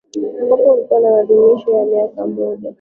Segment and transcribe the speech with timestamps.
[0.41, 2.69] ambapo ilikuwa ni maadhimisho ya miaka mia moja